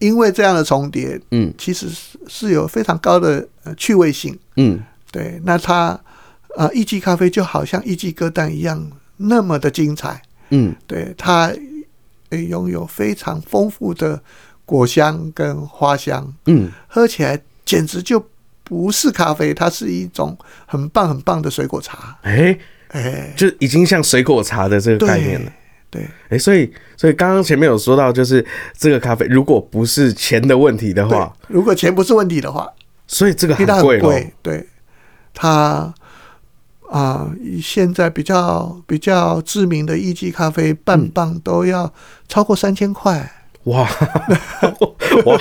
[0.01, 4.37] 因为这样的重叠，嗯其实是是有非常高的呃趣味性。
[4.57, 5.99] 嗯，对，那它
[6.57, 10.21] 呃一季咖啡就好像一季歌单一样那么的精彩。
[10.51, 11.53] 嗯，对，它
[12.31, 14.21] 呃拥有非常丰富的
[14.67, 18.27] 果香跟花香，嗯，喝起来简直就
[18.65, 22.19] 不是咖啡，它是一种很棒很棒的水果茶。
[22.23, 22.59] 哎、
[22.93, 25.53] 哎，就已经像水果茶的这个概念了。
[25.91, 28.43] 对，哎、所以所以刚刚前面有说到，就是
[28.79, 32.67] 这个咖啡如果不是钱的问题的话，，如果钱不是问题的话，
[33.07, 33.67] 所以这个很
[34.01, 34.67] 贵对
[35.35, 35.93] 它
[36.89, 41.93] 啊、以现在比较比较知名的一级咖啡半磅都要
[42.29, 43.42] 超过三千块。
[43.65, 43.83] 哇
[45.25, 45.39] 哇！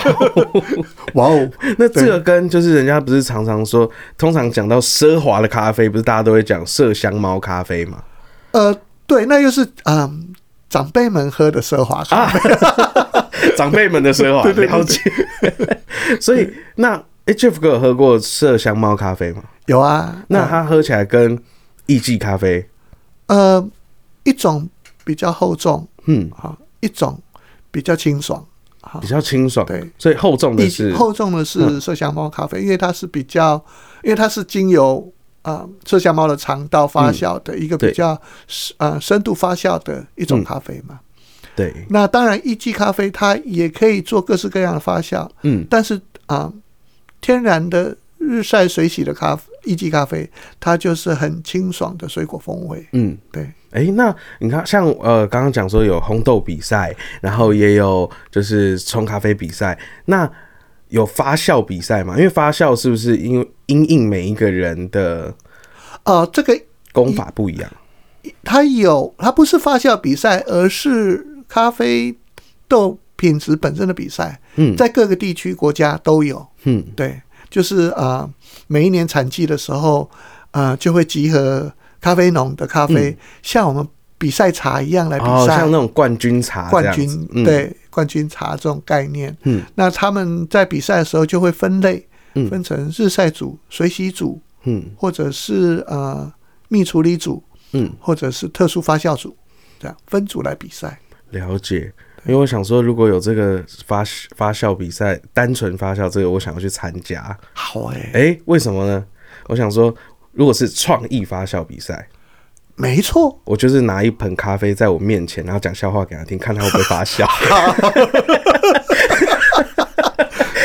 [1.15, 8.03] 哇哦，那这个跟就是人家不是常常说，通常讲到奢华的咖啡，不是大家都会讲麝香猫咖啡吗？
[8.51, 8.75] 呃，
[9.07, 10.33] 对，那又是嗯、
[10.69, 12.49] 长辈们喝的奢华咖啡。
[13.57, 14.99] 长辈们的奢华， 对对对了解。
[16.19, 16.93] 所以那
[17.25, 19.43] 哎、Jeff 哥有喝过麝香猫咖啡吗？
[19.65, 21.37] 有啊，那呃它喝起来跟
[21.87, 22.67] 艺妓咖啡，
[23.27, 23.65] 呃
[24.23, 24.69] 一种
[25.03, 27.19] 比较厚重嗯，好，一种
[27.71, 28.45] 比较清爽。
[28.81, 29.65] 好比，较清爽。
[29.65, 33.63] 对，所以厚重的是厚重的是嗯麝香猫咖啡，因为它是比较，
[34.03, 35.07] 因为它是经由
[35.43, 38.19] 啊麝香猫的肠道发酵的一个比较
[38.77, 40.99] 呃深度发酵的一种嗯咖啡嘛。
[41.55, 46.51] 对，那当然，一季咖啡它也可以做各式各样的发酵，嗯但是啊、
[47.19, 50.27] 天然的日晒水洗的咖一季咖啡，
[50.59, 52.87] 它就是很清爽的水果风味。
[52.93, 53.17] 嗯。
[53.31, 60.29] 对，哎、那你看，像呃，刚刚讲说有烘豆比赛，然后也有就是冲咖啡比赛，那
[60.89, 62.15] 有发酵比赛吗？
[62.17, 65.33] 因为发酵是不是因为因应每一个人的
[66.03, 66.59] 呃，这个
[66.91, 67.71] 功法不一样。
[68.43, 72.15] 它有，它不是发酵比赛，而是咖啡
[72.67, 74.39] 豆品质本身的比赛。
[74.55, 76.45] 嗯在各个地区国家都有。
[76.63, 78.33] 嗯对，就是啊、呃
[78.67, 80.09] 每一年产季的时候，
[80.51, 83.87] 啊，就会集合咖啡农的咖啡，像我们
[84.17, 85.57] 比赛茶一样来比赛。
[85.57, 96.31] 像那种冠军茶冠军、嗯、，对冠军茶这种概念，嗯那他们在比赛的时候就会分类，嗯分成日晒组、水洗组，嗯或者是呃
[96.67, 99.35] 蜜处理组，嗯，或者是特殊发酵组，
[99.79, 100.99] 这样分组来比赛。
[101.29, 101.93] 了解。
[102.27, 104.03] 因为我想说，如果有这个发
[104.35, 107.35] 发酵比赛，单纯发酵这个，我想要去参加。
[107.53, 109.03] 好哎、诶，为什么呢？
[109.47, 109.91] 我想说，
[110.31, 112.07] 如果是创意发酵比赛，
[112.75, 117.27] 没错，我就是拿一盆咖啡在我面前，然后讲笑话给他听，看他会不会发笑。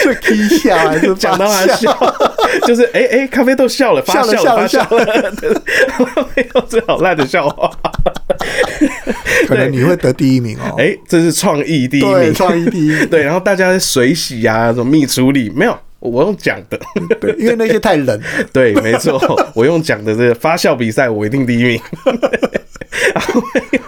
[0.03, 2.17] 是 K 笑还是讲到他发笑，
[2.65, 5.51] 就是哎哎、诶咖啡豆笑了，笑了发酵了，对
[6.37, 7.69] 没有这好烂的笑话。
[9.49, 10.77] 可能你会得第一名哦。
[10.79, 15.77] 哎、这是创意第一对，名，创意第一，对，然后大家水洗啊，什么蜜处理，没有，
[16.07, 16.79] 我用讲的，
[17.21, 18.21] 对，因为那些太冷。
[18.53, 19.21] 对，没错，
[19.55, 21.81] 我用讲的这个发酵比赛，我一定第一名。
[23.73, 23.81] 没有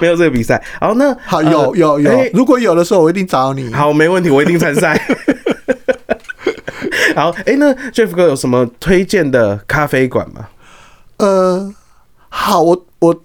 [0.00, 3.72] 没有这个比赛，好，那好，呃有有有哎，如果有的时候，我一定找你。
[3.72, 5.00] 好，没问题，我一定参赛。
[7.14, 10.48] 好，哎、那 Jeff 哥有什么推荐的咖啡馆吗？
[11.18, 11.72] 呃，
[12.28, 13.22] 好，我我，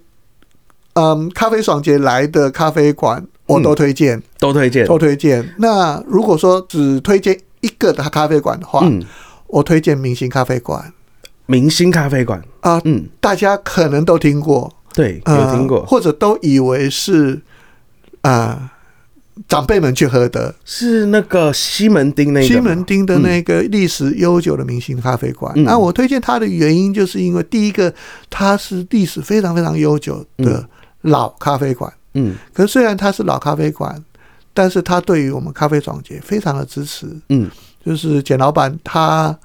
[0.94, 4.86] 嗯，咖啡爽节来的咖啡馆我都推荐，都推荐。
[4.86, 5.54] 都推荐。
[5.58, 9.04] 那如果说只推荐一个的咖啡馆的话，嗯，
[9.48, 10.94] 我推荐明星咖啡馆。
[11.48, 17.42] 明星咖啡馆，啊、嗯，大家可能都听过，对，呃有听过，或者都以为是
[18.22, 18.72] 啊、
[19.50, 20.56] 长辈们去喝的。
[20.64, 25.52] 是那个西门町那个西门町的那个历史悠久的明星咖啡馆。
[25.58, 25.66] 嗯。
[25.66, 27.94] 那我推荐它的原因，就是因为第一个，
[28.30, 30.66] 它是历史非常非常悠久的
[31.02, 31.92] 老咖啡馆。
[32.14, 32.36] 嗯。
[32.54, 34.02] 可是虽然它是老咖啡馆，
[34.54, 37.08] 但是他对于我们咖啡总结非常的支持。
[37.30, 37.50] 嗯
[37.84, 39.36] 就是简老板他，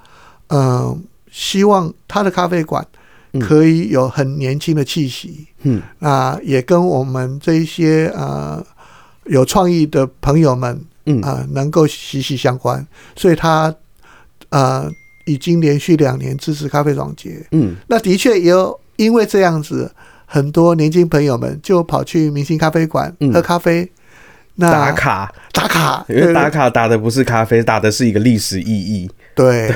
[0.47, 0.95] 呃，
[1.31, 2.85] 希望他的咖啡馆
[3.31, 5.47] 嗯可以有很年轻的气息。
[5.63, 8.63] 嗯那也跟我们这一些呃
[9.25, 13.73] 有创意的朋友们嗯啊、呃能够息息相关，所以他
[14.49, 14.87] 呃
[15.25, 17.43] 已经连续两年支持咖啡总结。
[17.51, 19.91] 嗯，那的确也有因为这样子，
[20.27, 23.89] 很多年轻朋友们就跑去明星咖啡馆嗯喝咖啡。
[24.59, 29.09] 那打卡，打卡，因为打卡打的不是咖啡，打的是一个历史意义。
[29.35, 29.71] 对。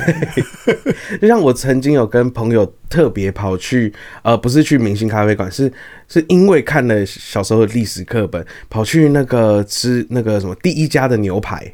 [1.21, 5.71] 就像我曾经有跟朋友特别跑去，呃，不是去明星咖啡馆，是
[6.07, 11.71] 是因为看了小时候的历史课本，跑去那个吃那个什么第一家的牛排，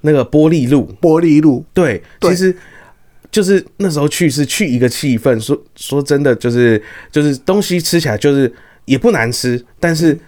[0.00, 2.30] 那个玻璃路，玻璃路，对，对。
[2.30, 2.56] 其实
[3.30, 8.50] 就是那时候去是去一个气氛，说说真的，就是就是东西吃起来就是
[8.86, 10.18] 也不难吃，但是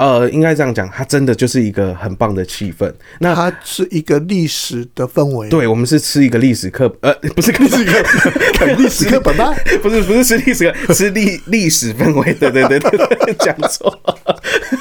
[0.00, 2.90] 呃，应该这样讲，它真的就是一个很棒的气氛。
[3.18, 5.50] 那它是一个历史的氛围。
[5.50, 8.02] 对我们是吃一个历史课，呃，不是历史课，
[8.78, 9.54] 历史课本吗？
[9.82, 13.94] 不是不是吃历史课， 吃历历史氛围，对对对对对，讲错。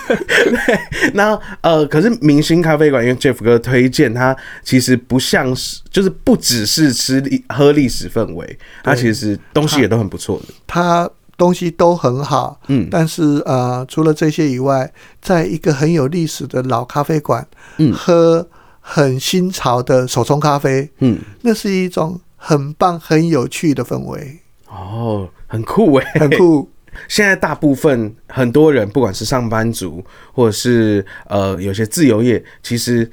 [0.08, 10.54] 对，那呃，可是明星咖啡馆，因为 Jeff 哥推荐，它其实不像是，就是不只是吃历喝历史氛围，它其实东西也都很不错的。
[10.66, 12.88] 它东西都很好，嗯。
[12.92, 17.48] 但是呃，除了这些以外，在一个很有历史的老咖啡馆，
[17.78, 17.92] 嗯。
[17.92, 18.48] 喝
[18.82, 26.70] 很新潮的手冲咖啡，嗯，那是一种很棒、很有趣的氛围，哦，很酷哎，很酷。
[27.08, 33.10] 现在大部分很多人，不管是上班族，或者是呃有些自由业，其实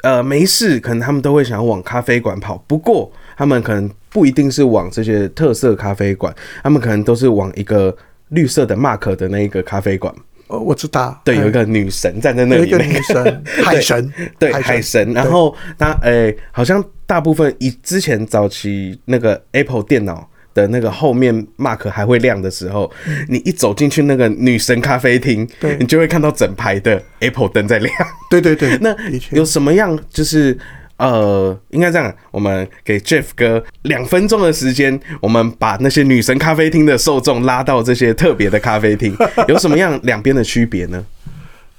[0.00, 2.56] 呃没事，可能他们都会想要往咖啡馆跑。
[2.66, 7.94] 不过他们可能不一定是往这些特色咖啡馆，他们可能都是往一个
[8.30, 10.14] 绿色的 mark 的那一个咖啡馆。
[10.48, 22.90] 呃我知道，对，有一嗯个女神站在那里，有一个女神 海神，对海神，然后那诶、好像大部分以之前早期那个 Apple 电脑的那个后面 mark 还会亮的时候，
[23.28, 27.94] 你一走进去那个女神咖啡厅嗯对，你就会看到整排的 Apple 灯在亮。
[28.30, 28.96] 对对对， 那
[29.32, 30.56] 有什么样就是？
[30.98, 39.16] 呃，应该这样，我们给 Jeff 哥两分钟的时间，我们把那些女神咖啡厅的受众拉到这些特别的咖啡厅，
[39.48, 41.06] 有什么样两边的区别呢？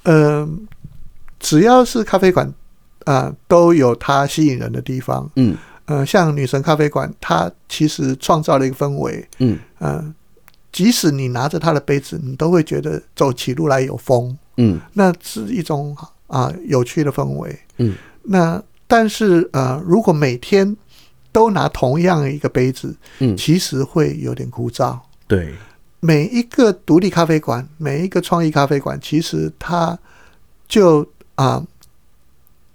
[0.04, 0.66] 嗯，
[1.38, 2.52] 只要是咖啡馆
[3.04, 5.30] 啊、都有它吸引人的地方。
[5.36, 5.56] 嗯。
[5.86, 9.58] 呃，像女神咖啡馆，它其实创造了一个氛围，嗯。
[9.80, 10.14] 嗯，
[10.70, 14.78] 即使你拿着它的杯子，你都会觉得走起路来有风，嗯。
[14.92, 15.96] 那是一种
[16.28, 17.58] 啊、有趣的氛围。
[17.78, 20.76] 嗯，那但是呃，如果每天
[21.30, 23.36] 都拿同样一个杯子，嗯。
[23.36, 24.98] 其实会有点枯燥。
[25.28, 25.54] 对，
[26.00, 29.96] 每一个独立咖啡馆，每一个创意咖啡馆，其实它
[30.66, 31.64] 就啊、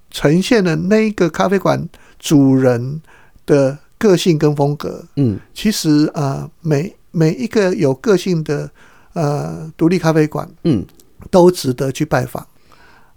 [0.10, 1.86] 呈现了那一个咖啡馆
[2.18, 3.02] 主人
[3.46, 5.04] 的个性跟风格。
[5.18, 5.38] 嗯。
[5.54, 8.72] 其实啊、每每一个有个性的
[9.12, 10.86] 呃独立咖啡馆嗯，
[11.30, 12.48] 都值得去拜访。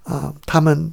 [0.02, 0.92] 啊、他们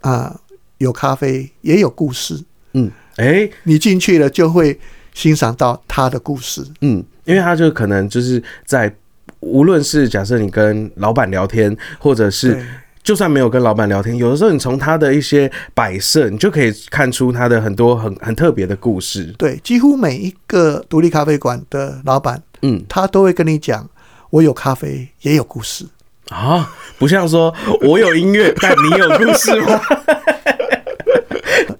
[0.00, 0.40] 啊、
[0.80, 2.42] 有咖啡，也有故事。
[2.72, 4.78] 嗯，哎、你进去了就会
[5.12, 6.64] 欣赏到他的故事。
[6.80, 8.92] 嗯，因为他就可能就是在，
[9.40, 12.64] 无论是假设你跟老板聊天，或者是
[13.02, 19.34] 就算没有跟老板聊天，有的时候你从他的一些摆设，你就可以看出他的很多很很特别的故事。
[19.36, 23.86] 对，几乎每一个独立咖啡馆的老板，嗯他都会跟你讲，
[24.30, 25.84] 我有咖啡，也有故事。
[26.30, 29.78] 啊，不像说我有音乐， 但你有故事吗？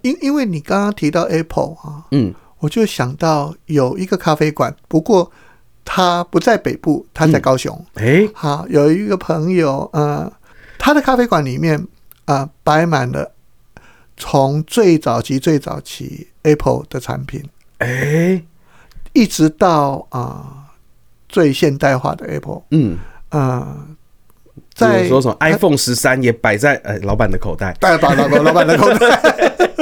[0.01, 2.33] 因因为你刚刚提到 Apple 啊，嗯。
[2.59, 5.31] 我就想到有一个咖啡馆，不过
[5.83, 7.83] 它不在北部，它在高雄。
[7.95, 10.31] 哎、好，有一个朋友，呃，
[10.77, 11.79] 他的咖啡馆里面
[12.25, 13.33] 啊、呃摆满了
[14.15, 17.43] 从最早期最早期 Apple 的产品，
[17.79, 18.43] 哎、
[19.13, 20.69] 一直到啊、
[21.27, 22.95] 最现代化的 Apple，嗯，
[23.29, 24.00] 呃，比
[24.73, 27.75] 在如说什么 iPhone 十三也摆在呃老板的口袋。
[27.79, 29.21] 大把老老老板的口袋，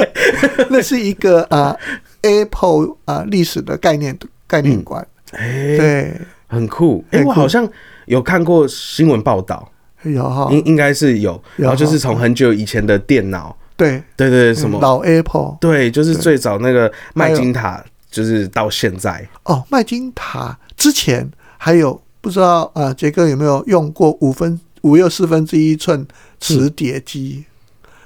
[0.68, 1.76] 那是一个啊、
[2.22, 7.04] Apple 啊、历史的概念概念馆，哎、对，很酷。
[7.12, 7.68] 哎、我好像
[8.06, 9.70] 有看过新闻报道，
[10.02, 26.06] 有哈，应应该是有，有然后就是从很久以前的电脑，对，对对对，什么、嗯老 Apple 对，就是最早那个麦金塔，就是到现在，哦，麦金塔之前还有不知道啊，杰哥有没有用过五分五又四分之一寸
[26.38, 27.44] 磁碟机，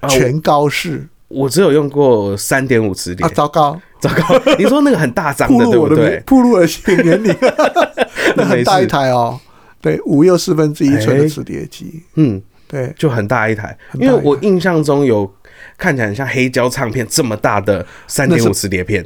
[0.01, 1.09] 啊全高式。
[1.29, 6.23] 我只有用过三点五磁碟啊，，糟糕，糟糕， 你说那个很大张的，对不对？
[6.27, 7.35] 暴露我的年龄，
[8.37, 9.41] 那 很大一台哦，
[9.81, 15.29] 对，五又四分之一寸的哎磁碟机，嗯，对，就很大一台，因为我印象中有
[15.77, 19.05] 看起来很像黑胶唱片这么大的三点五磁碟片，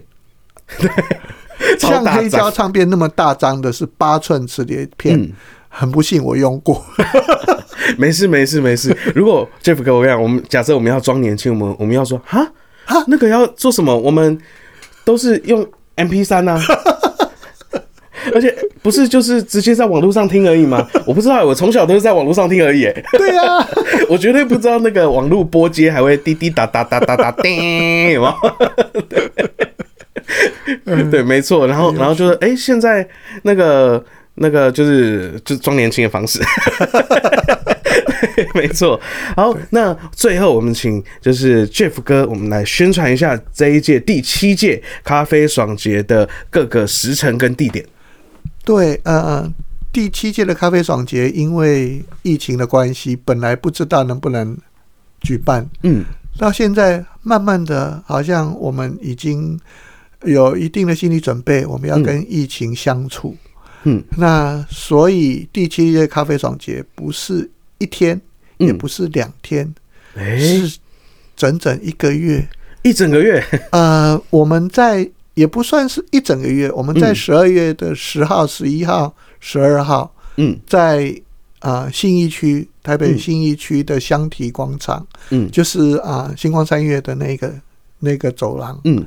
[0.79, 0.91] 对，
[1.79, 5.33] 像黑胶，唱片那么大张的是八寸磁碟片，嗯，
[5.79, 6.85] 很不幸我用过，
[7.97, 8.97] 没事没事没事。
[9.15, 12.45] 如果 Jeff 哥，我跟你讲，我们假设我们要装年轻，我们我们要说哈
[12.85, 13.97] 哈那个要做什么？
[13.97, 14.37] 我们
[15.05, 15.65] 都是用
[15.95, 16.61] MP 三啊。
[18.35, 20.87] 而且不是就是直接在网络上听而已吗？
[21.07, 22.83] 我不知道，我从小都是在网络上听而已。
[23.13, 23.43] 对呀、
[24.11, 28.35] 我绝对不知道那个网络播接还会滴滴答答答答答叮，有吗？
[30.85, 31.67] 对，对，没错。
[31.67, 33.09] 然后，然后就是，哎、现在
[33.45, 34.05] 那个
[34.41, 36.41] 那个就是就是装年轻的方式。
[38.35, 39.01] 对， 没错。
[39.37, 47.85] 好，那最后我们请就是 Jeff 哥，我们来宣传一下这一届第七届咖啡爽节的各个时辰跟地点。
[48.65, 49.51] 对，呃，
[49.93, 54.57] 第七届的咖啡爽节因为疫情的关系，本来不知道能不能
[55.21, 56.05] 举办，嗯
[56.39, 59.59] 到现在慢慢的，好像我们已经
[60.23, 63.37] 有一定的心理准备，我们要跟疫情相处。
[63.43, 63.48] 嗯
[64.17, 68.21] 那所以第七届咖啡爽节不是一天，
[68.59, 69.75] 也嗯，不是两天，
[70.15, 70.79] 哎、是
[71.37, 72.47] 整整一个月。
[72.83, 73.45] 一整个月。
[73.73, 77.15] 呃，我们在也不算是一整个月，我们在嗯。
[77.15, 80.59] 十二月的十号、十一号、十二号，嗯。
[80.67, 81.15] 在
[81.61, 83.19] 啊、信义区台北嗯。
[83.19, 85.51] 信义区的香堤广场，嗯。
[85.51, 87.53] 就是啊、星光三月的那个
[87.99, 89.05] 那个走廊，嗯。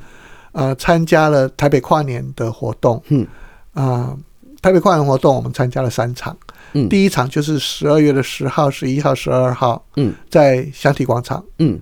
[0.52, 3.26] 啊，参加了台北跨年的活动，嗯。
[3.72, 4.16] 啊、
[4.62, 6.34] 台北跨年活动我们参加了三场，
[6.72, 6.88] 嗯。
[6.88, 10.14] 第一场就是十二月的十号、十一号、十二号，嗯。
[10.30, 11.80] 在香体广场，嗯。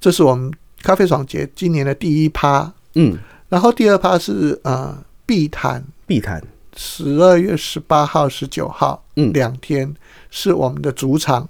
[0.00, 4.96] 这是我们咖啡爽节今年的第一趴，嗯，然后第二趴是呃
[5.26, 6.42] 碧潭，碧潭。
[6.76, 9.32] 十二月十八号、十九号，嗯。
[9.32, 9.92] 两天
[10.30, 11.48] 是我们的主场。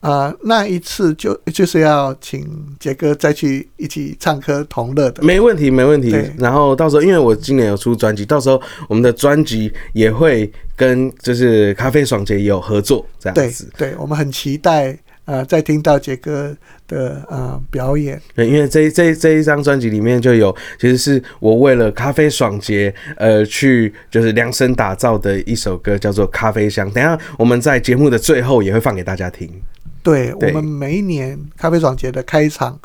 [0.00, 5.22] 啊、那一次就就是要请杰哥再去一起唱歌同乐的。
[5.24, 6.16] 没问题，没问题。
[6.38, 13.68] 然后到时候，因为我今年有出专辑，到时候我们的专辑也会跟就是咖啡爽姐有合作，这样子。
[13.76, 16.56] 对，我们很期待呃再听到杰哥
[16.86, 18.22] 的呃表演。
[18.36, 26.88] 对，因为这这这一张专辑里面就有，其实是我为了咖啡爽节呃去就是量身打造的一首歌，叫做《咖啡香》。
[26.92, 29.50] 等一下我们在节目的最后也会放给大家听。
[30.02, 30.48] 对对。
[30.48, 32.78] 我们每一年咖啡爽节的开场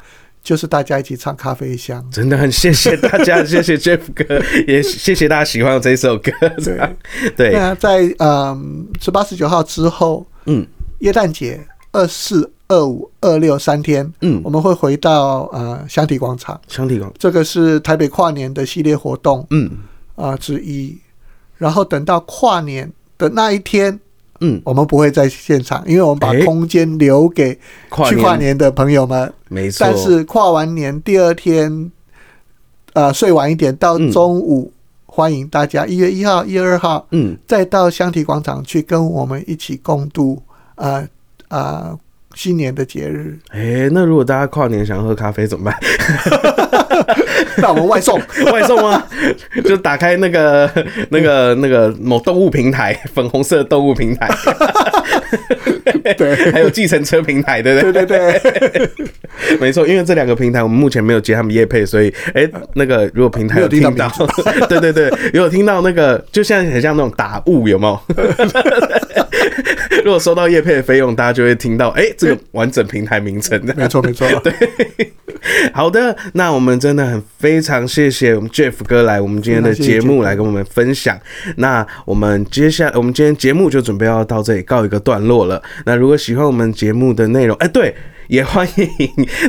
[0.43, 2.03] 就是大家一起唱《咖啡香》。
[2.13, 6.31] 真的很谢谢大家， 谢谢 Jeff 哥，也谢谢大家喜欢这一首歌。
[6.63, 6.79] 对。
[7.35, 10.65] 对，那在嗯十八十九号之后，嗯。
[10.99, 11.59] 耶诞节
[11.91, 14.41] 二四、二五、二六三天，嗯。
[14.43, 19.69] 我，们会回到呃香堤广场，香体广场，这个是台北跨年的系列活动嗯。
[20.15, 20.97] 啊、之一。
[21.57, 23.97] 然后等到跨年的那一天，
[24.43, 29.33] 嗯，我们不会在现场，因为我们把空间留给跨去跨年的朋友们。
[29.47, 31.91] 没错，但是跨完年第二天，
[32.91, 34.73] 呃，睡晚一点到嗯中午，
[35.05, 40.41] 欢迎大家一月一号、一月二号嗯，再到香缇广场去跟我们一起共度
[40.75, 41.07] 呃
[41.47, 41.97] 呃
[42.33, 43.37] 新年的节日。
[43.49, 45.75] 哎、那如果大家跨年想喝咖啡怎么办？
[47.57, 48.19] 那我们外送，
[48.51, 49.03] 外送吗？
[49.65, 50.69] 就打开那个、
[51.09, 54.27] 那个、那个某动物平台，粉红色的动物平台，
[56.17, 58.05] 对还有计程车平台，对不对？
[58.05, 58.89] 对对对，
[59.59, 64.27] 没错，因为这两个平台我们目前没有接他们业配，所以哎、那个如果平台有听到到，
[64.67, 67.99] 对对如果听到那个，就像很像那种打雾，有没有？
[70.03, 73.73] 如果收到叶配的费用，大家就会听到哎、这个完整平台名称的。
[73.75, 74.27] 没错没错。
[74.41, 74.53] 对，
[75.73, 81.19] 好的，那我们真的很非常谢谢我们 Jeff 哥来我们今天的节目来跟我们分享。
[81.57, 85.61] 那我们接下来，我们今天节目就准备要到这里告一个段落了。
[85.85, 87.95] 那如果喜欢我们节目的内容，哎、对。
[88.29, 88.87] 也欢迎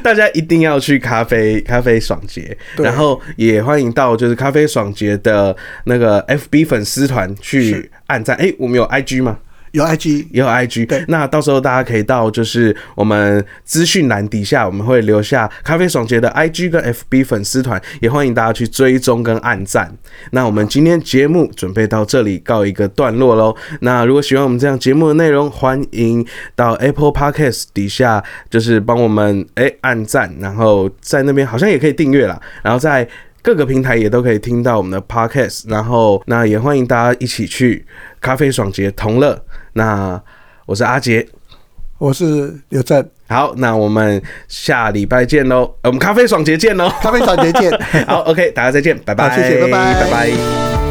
[0.03, 8.37] 大家一定要去咖啡咖啡爽节， 然后也欢迎到就是咖啡爽节的那个 FB 粉丝团去按赞。
[8.37, 9.39] 哎、我们有 IG 吗？
[9.75, 19.93] 有 IG 也有 IG，对那到时候大家可以到就是我们资讯栏底下，我们会留下咖啡爽杰的 IG 跟 FB 粉丝团，也欢迎大家去追踪跟按赞。
[20.31, 23.53] 那我们今天节目准备到这里告一个段落喽。
[23.81, 33.09] 那如果喜欢我们这样节目的内容，欢迎到 Apple Podcast 底下就是帮我们哎、按赞，然后在那边好像也可以订阅啦，然后在。
[33.45, 37.85] 各个平台也都可以听到我们的 podcast，然后那也欢迎大家一起去
[38.19, 39.39] 咖啡爽节同乐。
[39.75, 40.19] 那
[40.65, 41.29] 我是阿杰，
[41.99, 46.89] 我是刘正，好，那我们下礼拜见喽，呃我们咖啡爽节见喽。
[47.03, 47.71] 咖啡爽节见。
[48.09, 50.84] 好，OK，大家再见，拜拜，谢谢拜拜拜拜。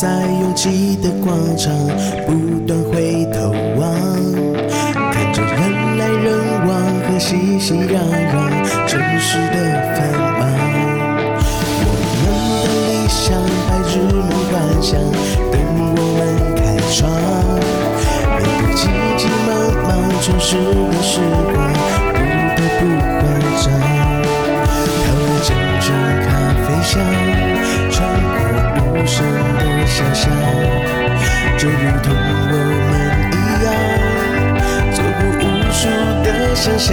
[0.00, 1.70] 在拥挤的广场，
[2.26, 3.92] 不断回头望，
[5.12, 6.26] 看着人来人
[6.66, 6.70] 往
[7.04, 8.00] 和熙熙攘
[8.32, 8.32] 攘
[8.88, 9.56] 城市的
[9.94, 10.00] 繁
[10.38, 10.40] 忙。
[11.84, 12.32] 我们的
[12.88, 13.36] 理想，
[13.68, 14.96] 白日梦幻想，
[15.52, 15.54] 等
[15.92, 16.18] 我们
[16.56, 16.58] 开
[16.96, 16.96] 创。
[18.40, 18.88] 面对急
[19.18, 19.52] 急忙
[19.84, 19.88] 忙
[20.22, 21.20] 城市的时
[21.52, 21.59] 光，
[29.90, 30.30] 想象，
[31.58, 32.54] 就如同我
[32.88, 32.92] 们
[33.32, 33.68] 一样，
[34.94, 35.82] 做过无数
[36.22, 36.88] 的想象。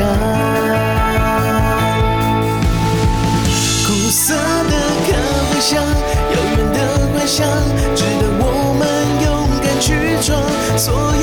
[3.85, 4.73] 苦涩的
[5.05, 5.09] 咖
[5.51, 6.77] 啡香，遥远的
[7.13, 7.45] 幻想，
[7.95, 8.43] 值得我
[8.79, 8.81] 们
[9.23, 9.25] 勇
[9.61, 9.85] 敢去
[10.21, 10.27] 闯。
[10.75, 11.15] 所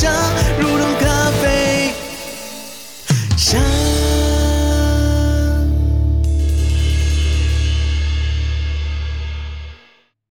[0.00, 0.37] 想。